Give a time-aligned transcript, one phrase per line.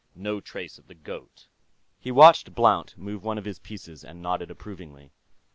[0.15, 1.45] No trace of the goat."
[1.99, 5.11] He watched Blount move one of his pieces and nodded approvingly.